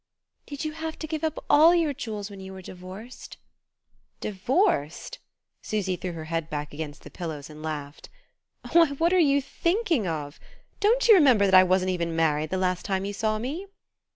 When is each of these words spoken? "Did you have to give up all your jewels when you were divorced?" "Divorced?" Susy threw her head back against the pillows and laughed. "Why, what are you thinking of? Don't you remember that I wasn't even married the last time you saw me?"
"Did 0.47 0.65
you 0.65 0.71
have 0.71 0.97
to 0.97 1.05
give 1.05 1.23
up 1.23 1.45
all 1.47 1.75
your 1.75 1.93
jewels 1.93 2.31
when 2.31 2.39
you 2.39 2.53
were 2.53 2.63
divorced?" 2.63 3.37
"Divorced?" 4.19 5.19
Susy 5.61 5.95
threw 5.95 6.13
her 6.13 6.23
head 6.23 6.49
back 6.49 6.73
against 6.73 7.03
the 7.03 7.11
pillows 7.11 7.51
and 7.51 7.61
laughed. 7.61 8.09
"Why, 8.71 8.93
what 8.93 9.13
are 9.13 9.19
you 9.19 9.43
thinking 9.43 10.07
of? 10.07 10.39
Don't 10.79 11.07
you 11.07 11.13
remember 11.13 11.45
that 11.45 11.53
I 11.53 11.63
wasn't 11.63 11.91
even 11.91 12.15
married 12.15 12.49
the 12.49 12.57
last 12.57 12.83
time 12.83 13.05
you 13.05 13.13
saw 13.13 13.37
me?" 13.37 13.67